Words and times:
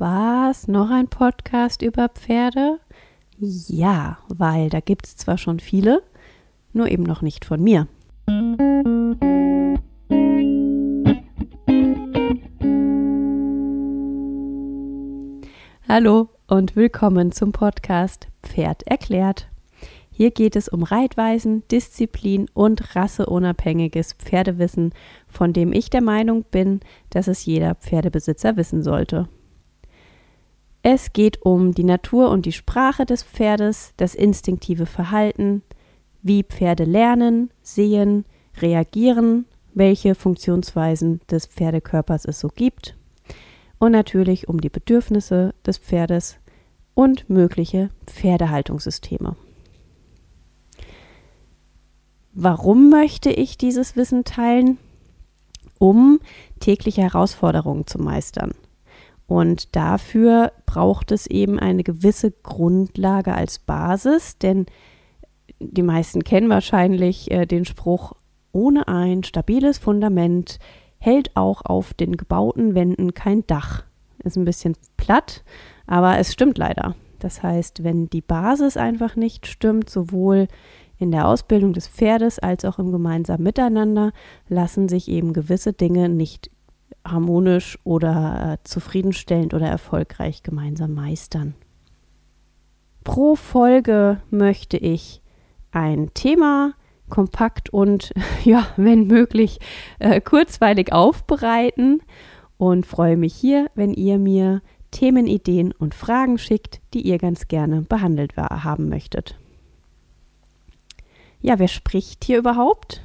Was? 0.00 0.68
Noch 0.68 0.90
ein 0.90 1.08
Podcast 1.08 1.82
über 1.82 2.08
Pferde? 2.08 2.78
Ja, 3.40 4.18
weil 4.28 4.70
da 4.70 4.78
gibt 4.78 5.06
es 5.06 5.16
zwar 5.16 5.38
schon 5.38 5.58
viele, 5.58 6.04
nur 6.72 6.86
eben 6.88 7.02
noch 7.02 7.20
nicht 7.20 7.44
von 7.44 7.60
mir. 7.60 7.88
Hallo 15.88 16.28
und 16.46 16.76
willkommen 16.76 17.32
zum 17.32 17.50
Podcast 17.50 18.28
Pferd 18.44 18.84
erklärt. 18.86 19.48
Hier 20.12 20.30
geht 20.30 20.54
es 20.54 20.68
um 20.68 20.84
Reitweisen, 20.84 21.66
Disziplin 21.72 22.46
und 22.54 22.94
rasseunabhängiges 22.94 24.12
Pferdewissen, 24.12 24.92
von 25.26 25.52
dem 25.52 25.72
ich 25.72 25.90
der 25.90 26.02
Meinung 26.02 26.44
bin, 26.44 26.78
dass 27.10 27.26
es 27.26 27.44
jeder 27.44 27.74
Pferdebesitzer 27.74 28.56
wissen 28.56 28.84
sollte. 28.84 29.28
Es 30.82 31.12
geht 31.12 31.42
um 31.42 31.72
die 31.72 31.84
Natur 31.84 32.30
und 32.30 32.46
die 32.46 32.52
Sprache 32.52 33.04
des 33.04 33.22
Pferdes, 33.22 33.92
das 33.96 34.14
instinktive 34.14 34.86
Verhalten, 34.86 35.62
wie 36.22 36.44
Pferde 36.44 36.84
lernen, 36.84 37.50
sehen, 37.62 38.24
reagieren, 38.60 39.46
welche 39.74 40.14
Funktionsweisen 40.14 41.20
des 41.30 41.46
Pferdekörpers 41.46 42.24
es 42.24 42.40
so 42.40 42.48
gibt 42.48 42.96
und 43.78 43.92
natürlich 43.92 44.48
um 44.48 44.60
die 44.60 44.70
Bedürfnisse 44.70 45.54
des 45.64 45.78
Pferdes 45.78 46.36
und 46.94 47.30
mögliche 47.30 47.90
Pferdehaltungssysteme. 48.06 49.36
Warum 52.32 52.90
möchte 52.90 53.30
ich 53.30 53.58
dieses 53.58 53.96
Wissen 53.96 54.24
teilen? 54.24 54.78
Um 55.78 56.20
tägliche 56.60 57.02
Herausforderungen 57.02 57.86
zu 57.86 57.98
meistern. 57.98 58.52
Und 59.28 59.76
dafür 59.76 60.52
braucht 60.64 61.12
es 61.12 61.26
eben 61.26 61.60
eine 61.60 61.84
gewisse 61.84 62.30
Grundlage 62.30 63.34
als 63.34 63.58
Basis, 63.58 64.38
denn 64.38 64.64
die 65.60 65.82
meisten 65.82 66.24
kennen 66.24 66.48
wahrscheinlich 66.48 67.30
äh, 67.30 67.44
den 67.44 67.66
Spruch, 67.66 68.14
ohne 68.52 68.88
ein 68.88 69.22
stabiles 69.24 69.76
Fundament 69.76 70.58
hält 70.96 71.36
auch 71.36 71.62
auf 71.62 71.92
den 71.92 72.16
gebauten 72.16 72.74
Wänden 72.74 73.12
kein 73.12 73.46
Dach. 73.46 73.84
Ist 74.24 74.38
ein 74.38 74.46
bisschen 74.46 74.74
platt, 74.96 75.44
aber 75.86 76.18
es 76.18 76.32
stimmt 76.32 76.56
leider. 76.56 76.96
Das 77.18 77.42
heißt, 77.42 77.84
wenn 77.84 78.08
die 78.08 78.22
Basis 78.22 78.78
einfach 78.78 79.14
nicht 79.14 79.46
stimmt, 79.46 79.90
sowohl 79.90 80.48
in 80.98 81.10
der 81.10 81.28
Ausbildung 81.28 81.74
des 81.74 81.86
Pferdes 81.86 82.38
als 82.38 82.64
auch 82.64 82.78
im 82.78 82.92
gemeinsamen 82.92 83.44
Miteinander, 83.44 84.12
lassen 84.48 84.88
sich 84.88 85.08
eben 85.08 85.34
gewisse 85.34 85.74
Dinge 85.74 86.08
nicht 86.08 86.50
harmonisch 87.10 87.78
oder 87.84 88.52
äh, 88.52 88.64
zufriedenstellend 88.64 89.54
oder 89.54 89.66
erfolgreich 89.66 90.42
gemeinsam 90.42 90.94
meistern. 90.94 91.54
Pro 93.04 93.36
Folge 93.36 94.20
möchte 94.30 94.76
ich 94.76 95.22
ein 95.70 96.12
Thema 96.14 96.74
kompakt 97.08 97.70
und 97.70 98.12
ja, 98.44 98.66
wenn 98.76 99.06
möglich, 99.06 99.58
äh, 99.98 100.20
kurzweilig 100.20 100.92
aufbereiten 100.92 102.02
und 102.56 102.86
freue 102.86 103.16
mich 103.16 103.34
hier, 103.34 103.70
wenn 103.74 103.92
ihr 103.92 104.18
mir 104.18 104.62
Themenideen 104.90 105.72
und 105.72 105.94
Fragen 105.94 106.38
schickt, 106.38 106.80
die 106.94 107.02
ihr 107.02 107.18
ganz 107.18 107.48
gerne 107.48 107.82
behandelt 107.82 108.36
haben 108.36 108.88
möchtet. 108.88 109.38
Ja, 111.40 111.58
wer 111.58 111.68
spricht 111.68 112.24
hier 112.24 112.38
überhaupt? 112.38 113.02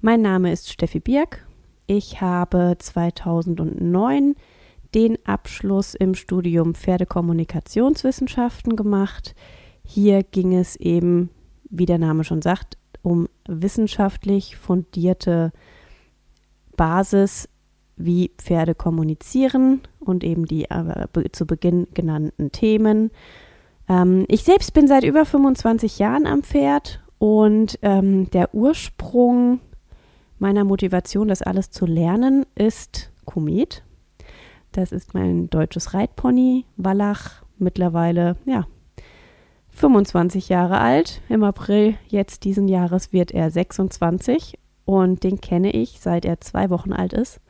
Mein 0.00 0.20
Name 0.20 0.52
ist 0.52 0.70
Steffi 0.70 1.00
Birk 1.00 1.46
ich 1.86 2.20
habe 2.20 2.76
2009 2.78 4.34
den 4.94 5.18
Abschluss 5.24 5.94
im 5.94 6.14
Studium 6.14 6.74
Pferdekommunikationswissenschaften 6.74 8.76
gemacht. 8.76 9.34
Hier 9.84 10.22
ging 10.22 10.54
es 10.54 10.76
eben, 10.76 11.30
wie 11.68 11.86
der 11.86 11.98
Name 11.98 12.24
schon 12.24 12.42
sagt, 12.42 12.78
um 13.02 13.28
wissenschaftlich 13.46 14.56
fundierte 14.56 15.52
Basis, 16.76 17.48
wie 17.96 18.32
Pferde 18.38 18.74
kommunizieren 18.74 19.82
und 20.00 20.24
eben 20.24 20.46
die 20.46 20.64
äh, 20.64 21.06
zu 21.32 21.46
Beginn 21.46 21.86
genannten 21.94 22.50
Themen. 22.50 23.10
Ähm, 23.88 24.24
ich 24.28 24.44
selbst 24.44 24.74
bin 24.74 24.88
seit 24.88 25.04
über 25.04 25.24
25 25.24 25.98
Jahren 25.98 26.26
am 26.26 26.42
Pferd 26.42 27.00
und 27.18 27.78
ähm, 27.82 28.30
der 28.30 28.54
Ursprung 28.54 29.60
meiner 30.44 30.64
Motivation, 30.64 31.28
das 31.28 31.40
alles 31.40 31.70
zu 31.70 31.86
lernen, 31.86 32.44
ist 32.54 33.10
Komet. 33.24 33.82
Das 34.72 34.92
ist 34.92 35.14
mein 35.14 35.48
deutsches 35.48 35.94
Reitpony, 35.94 36.66
Wallach, 36.76 37.42
mittlerweile, 37.56 38.36
ja, 38.44 38.66
25 39.70 40.50
Jahre 40.50 40.80
alt. 40.80 41.22
Im 41.30 41.44
April 41.44 41.94
jetzt 42.08 42.44
diesen 42.44 42.68
Jahres 42.68 43.10
wird 43.10 43.30
er 43.30 43.50
26 43.50 44.58
und 44.84 45.24
den 45.24 45.40
kenne 45.40 45.70
ich, 45.70 45.98
seit 45.98 46.26
er 46.26 46.42
zwei 46.42 46.68
Wochen 46.68 46.92
alt 46.92 47.14
ist. 47.14 47.40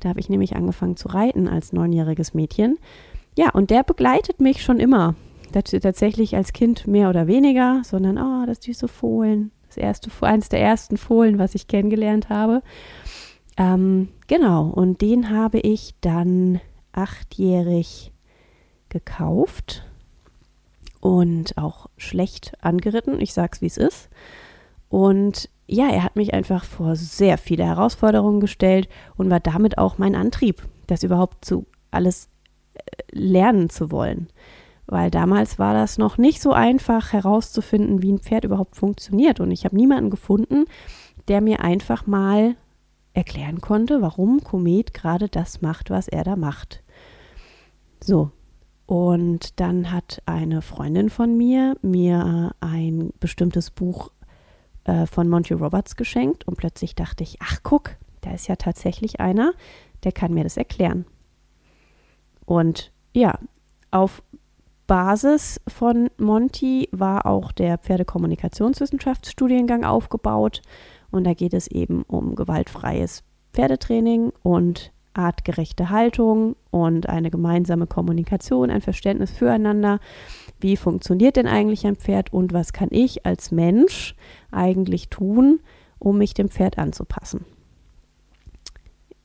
Da 0.00 0.10
habe 0.10 0.20
ich 0.20 0.28
nämlich 0.28 0.54
angefangen 0.54 0.98
zu 0.98 1.08
reiten 1.08 1.48
als 1.48 1.72
neunjähriges 1.72 2.34
Mädchen. 2.34 2.76
Ja, 3.38 3.52
und 3.52 3.70
der 3.70 3.84
begleitet 3.84 4.42
mich 4.42 4.62
schon 4.62 4.80
immer. 4.80 5.14
Tatsächlich 5.50 6.36
als 6.36 6.52
Kind 6.52 6.86
mehr 6.86 7.08
oder 7.08 7.26
weniger, 7.26 7.80
sondern, 7.84 8.18
oh, 8.18 8.44
das 8.44 8.62
süße 8.62 8.86
Fohlen, 8.86 9.50
das 9.74 9.82
erste, 9.82 10.10
eines 10.20 10.48
der 10.48 10.60
ersten 10.60 10.96
Fohlen, 10.96 11.38
was 11.38 11.54
ich 11.54 11.66
kennengelernt 11.66 12.28
habe. 12.28 12.62
Ähm, 13.56 14.08
genau, 14.26 14.66
und 14.66 15.00
den 15.00 15.30
habe 15.30 15.58
ich 15.58 15.94
dann 16.00 16.60
achtjährig 16.92 18.12
gekauft 18.88 19.84
und 21.00 21.58
auch 21.58 21.88
schlecht 21.96 22.52
angeritten. 22.60 23.20
Ich 23.20 23.32
sag's 23.34 23.60
wie 23.60 23.66
es 23.66 23.76
ist. 23.76 24.08
Und 24.88 25.48
ja, 25.66 25.88
er 25.88 26.04
hat 26.04 26.16
mich 26.16 26.34
einfach 26.34 26.64
vor 26.64 26.94
sehr 26.94 27.38
viele 27.38 27.64
Herausforderungen 27.64 28.40
gestellt 28.40 28.88
und 29.16 29.30
war 29.30 29.40
damit 29.40 29.78
auch 29.78 29.98
mein 29.98 30.14
Antrieb, 30.14 30.62
das 30.86 31.02
überhaupt 31.02 31.44
zu 31.44 31.66
alles 31.90 32.28
äh, 32.74 32.80
lernen 33.10 33.70
zu 33.70 33.90
wollen 33.90 34.28
weil 34.86 35.10
damals 35.10 35.58
war 35.58 35.74
das 35.74 35.98
noch 35.98 36.18
nicht 36.18 36.42
so 36.42 36.52
einfach 36.52 37.12
herauszufinden, 37.12 38.02
wie 38.02 38.12
ein 38.12 38.18
Pferd 38.18 38.44
überhaupt 38.44 38.76
funktioniert. 38.76 39.40
Und 39.40 39.50
ich 39.50 39.64
habe 39.64 39.76
niemanden 39.76 40.10
gefunden, 40.10 40.64
der 41.28 41.40
mir 41.40 41.60
einfach 41.60 42.06
mal 42.06 42.56
erklären 43.14 43.60
konnte, 43.60 44.02
warum 44.02 44.42
Komet 44.42 44.92
gerade 44.92 45.28
das 45.28 45.62
macht, 45.62 45.90
was 45.90 46.08
er 46.08 46.24
da 46.24 46.36
macht. 46.36 46.82
So, 48.02 48.30
und 48.86 49.60
dann 49.60 49.90
hat 49.90 50.20
eine 50.26 50.60
Freundin 50.60 51.08
von 51.08 51.36
mir 51.36 51.76
mir 51.80 52.54
ein 52.60 53.12
bestimmtes 53.20 53.70
Buch 53.70 54.10
äh, 54.84 55.06
von 55.06 55.28
Monty 55.28 55.54
Roberts 55.54 55.96
geschenkt 55.96 56.46
und 56.46 56.56
plötzlich 56.58 56.94
dachte 56.94 57.22
ich, 57.22 57.38
ach 57.40 57.60
guck, 57.62 57.96
da 58.20 58.32
ist 58.32 58.46
ja 58.46 58.56
tatsächlich 58.56 59.20
einer, 59.20 59.52
der 60.02 60.12
kann 60.12 60.34
mir 60.34 60.44
das 60.44 60.56
erklären. 60.56 61.06
Und 62.44 62.92
ja, 63.14 63.38
auf 63.90 64.22
Basis 64.86 65.60
von 65.66 66.10
Monty 66.18 66.88
war 66.92 67.26
auch 67.26 67.52
der 67.52 67.78
Pferdekommunikationswissenschaftsstudiengang 67.78 69.84
aufgebaut. 69.84 70.62
Und 71.10 71.24
da 71.24 71.34
geht 71.34 71.54
es 71.54 71.68
eben 71.68 72.02
um 72.02 72.34
gewaltfreies 72.34 73.22
Pferdetraining 73.52 74.32
und 74.42 74.92
artgerechte 75.14 75.90
Haltung 75.90 76.56
und 76.70 77.08
eine 77.08 77.30
gemeinsame 77.30 77.86
Kommunikation, 77.86 78.70
ein 78.70 78.82
Verständnis 78.82 79.30
füreinander. 79.30 80.00
Wie 80.60 80.76
funktioniert 80.76 81.36
denn 81.36 81.46
eigentlich 81.46 81.86
ein 81.86 81.96
Pferd 81.96 82.32
und 82.32 82.52
was 82.52 82.72
kann 82.72 82.88
ich 82.90 83.24
als 83.24 83.52
Mensch 83.52 84.16
eigentlich 84.50 85.08
tun, 85.08 85.60
um 85.98 86.18
mich 86.18 86.34
dem 86.34 86.48
Pferd 86.48 86.78
anzupassen? 86.78 87.44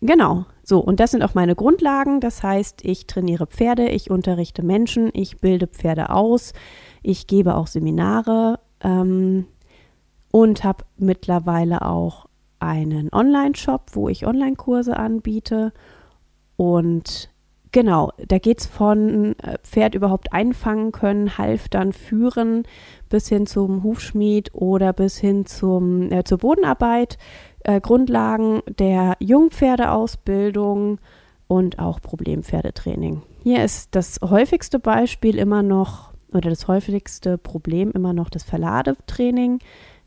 Genau, 0.00 0.44
so, 0.68 0.80
und 0.80 0.98
das 0.98 1.12
sind 1.12 1.22
auch 1.22 1.34
meine 1.34 1.54
Grundlagen. 1.54 2.18
Das 2.18 2.42
heißt, 2.42 2.84
ich 2.84 3.06
trainiere 3.06 3.46
Pferde, 3.46 3.88
ich 3.88 4.10
unterrichte 4.10 4.64
Menschen, 4.64 5.10
ich 5.12 5.38
bilde 5.38 5.68
Pferde 5.68 6.10
aus, 6.10 6.54
ich 7.04 7.28
gebe 7.28 7.54
auch 7.54 7.68
Seminare 7.68 8.58
ähm, 8.80 9.46
und 10.32 10.64
habe 10.64 10.84
mittlerweile 10.96 11.82
auch 11.82 12.26
einen 12.58 13.12
Online-Shop, 13.12 13.90
wo 13.92 14.08
ich 14.08 14.26
Online-Kurse 14.26 14.96
anbiete. 14.96 15.72
Und 16.56 17.30
genau, 17.70 18.10
da 18.26 18.38
geht 18.38 18.62
es 18.62 18.66
von 18.66 19.38
äh, 19.38 19.58
Pferd 19.62 19.94
überhaupt 19.94 20.32
einfangen 20.32 20.90
können, 20.90 21.38
Halftern 21.38 21.92
führen, 21.92 22.64
bis 23.08 23.28
hin 23.28 23.46
zum 23.46 23.84
Hufschmied 23.84 24.52
oder 24.52 24.92
bis 24.92 25.16
hin 25.16 25.46
zum, 25.46 26.10
äh, 26.10 26.24
zur 26.24 26.38
Bodenarbeit 26.38 27.18
äh, 27.66 27.80
Grundlagen 27.80 28.62
der 28.78 29.16
Jungpferdeausbildung 29.20 30.98
und 31.48 31.78
auch 31.78 32.00
Problempferdetraining. 32.00 33.22
Hier 33.42 33.64
ist 33.64 33.94
das 33.94 34.18
häufigste 34.22 34.78
Beispiel 34.78 35.38
immer 35.38 35.62
noch 35.62 36.12
oder 36.32 36.50
das 36.50 36.66
häufigste 36.68 37.38
Problem 37.38 37.92
immer 37.92 38.12
noch 38.12 38.30
das 38.30 38.42
Verladetraining. 38.42 39.60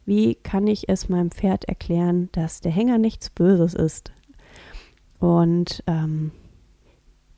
Wie 0.05 0.35
kann 0.35 0.67
ich 0.67 0.89
es 0.89 1.07
meinem 1.07 1.31
Pferd 1.31 1.65
erklären, 1.65 2.29
dass 2.31 2.61
der 2.61 2.71
Hänger 2.71 2.97
nichts 2.97 3.29
Böses 3.29 3.73
ist? 3.73 4.11
Und 5.19 5.83
ähm, 5.87 6.31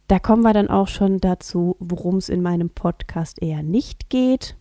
Da 0.08 0.20
kommen 0.20 0.44
wir 0.44 0.52
dann 0.54 0.70
auch 0.70 0.90
schon 0.90 1.20
dazu, 1.20 1.78
worum 1.80 2.18
es 2.18 2.28
in 2.28 2.42
meinem 2.42 2.70
Podcast 2.70 3.42
eher 3.42 3.64
nicht 3.64 4.10
geht. 4.10 4.58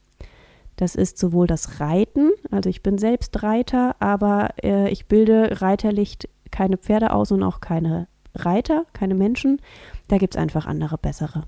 Das 0.76 0.94
ist 0.94 1.18
sowohl 1.18 1.48
das 1.48 1.80
Reiten, 1.80 2.30
also 2.50 2.68
ich 2.68 2.82
bin 2.82 2.98
selbst 2.98 3.42
Reiter, 3.42 3.96
aber 4.00 4.50
äh, 4.62 4.90
ich 4.90 5.06
bilde 5.06 5.60
reiterlich 5.60 6.18
keine 6.50 6.76
Pferde 6.76 7.12
aus 7.12 7.30
und 7.32 7.42
auch 7.42 7.60
keine 7.60 8.08
Reiter, 8.34 8.86
keine 8.92 9.14
Menschen. 9.14 9.60
Da 10.08 10.18
gibt 10.18 10.34
es 10.34 10.40
einfach 10.40 10.66
andere 10.66 10.98
bessere. 10.98 11.44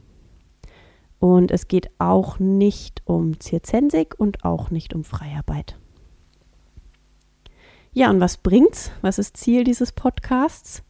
Und 1.18 1.50
es 1.50 1.68
geht 1.68 1.90
auch 1.98 2.38
nicht 2.38 3.02
um 3.04 3.38
Zirzensik 3.38 4.14
und 4.18 4.44
auch 4.44 4.70
nicht 4.70 4.94
um 4.94 5.04
Freiarbeit. 5.04 5.78
Ja, 7.92 8.10
und 8.10 8.20
was 8.20 8.38
bringt's? 8.38 8.90
Was 9.02 9.18
ist 9.18 9.36
Ziel 9.36 9.64
dieses 9.64 9.92
Podcasts? 9.92 10.82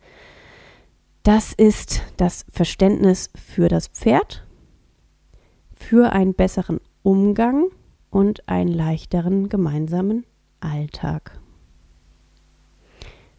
Das 1.22 1.52
ist 1.52 2.02
das 2.16 2.46
Verständnis 2.50 3.30
für 3.34 3.68
das 3.68 3.88
Pferd, 3.88 4.44
für 5.74 6.12
einen 6.12 6.34
besseren 6.34 6.80
Umgang 7.02 7.66
und 8.12 8.48
einen 8.48 8.72
leichteren 8.72 9.48
gemeinsamen 9.48 10.24
Alltag. 10.60 11.40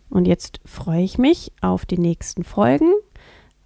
Und 0.10 0.28
jetzt 0.28 0.60
freue 0.66 1.04
ich 1.04 1.18
mich 1.18 1.54
auf 1.62 1.86
die 1.86 1.98
nächsten 1.98 2.44
Folgen. 2.44 2.92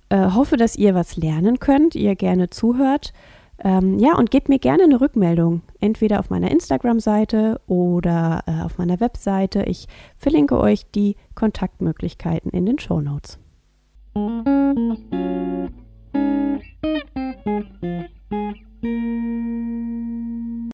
Äh, 0.09 0.31
hoffe, 0.31 0.57
dass 0.57 0.75
ihr 0.75 0.93
was 0.93 1.17
lernen 1.17 1.59
könnt, 1.59 1.95
ihr 1.95 2.15
gerne 2.15 2.49
zuhört. 2.49 3.13
Ähm, 3.63 3.97
ja, 3.97 4.15
und 4.15 4.29
gebt 4.29 4.49
mir 4.49 4.59
gerne 4.59 4.83
eine 4.83 5.01
Rückmeldung, 5.01 5.61
entweder 5.79 6.19
auf 6.19 6.29
meiner 6.29 6.51
Instagram-Seite 6.51 7.59
oder 7.67 8.43
äh, 8.45 8.63
auf 8.63 8.77
meiner 8.77 8.99
Webseite. 8.99 9.63
Ich 9.63 9.87
verlinke 10.17 10.59
euch 10.59 10.85
die 10.91 11.15
Kontaktmöglichkeiten 11.33 12.51
in 12.51 12.65
den 12.65 12.79
Show 12.79 13.01
Notes. 13.01 13.39